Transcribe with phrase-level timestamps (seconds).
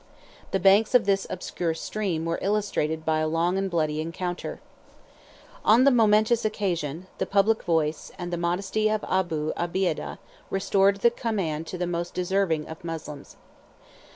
[0.49, 4.59] 74 The banks of this obscure stream were illustrated by a long and bloody encounter.
[5.63, 10.17] 7411 On this momentous occasion, the public voice, and the modesty of Abu Obeidah,
[10.49, 13.35] restored the command to the most deserving of the Moslems.